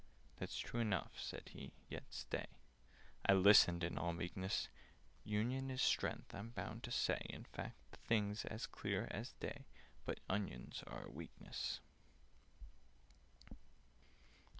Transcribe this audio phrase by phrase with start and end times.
[0.37, 2.47] "That's true enough," said he, "yet stay—"
[3.23, 4.67] I listened in all meekness—
[5.23, 9.65] "Union is strength, I'm bound to say; In fact, the thing's as clear as day;
[10.03, 11.81] But onions are a weakness."